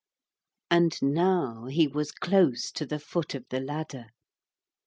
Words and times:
]And 0.71 0.97
now 0.99 1.65
he 1.65 1.85
was 1.87 2.11
close 2.11 2.71
to 2.71 2.87
the 2.87 2.97
foot 2.97 3.35
of 3.35 3.45
the 3.51 3.59
ladder. 3.59 4.07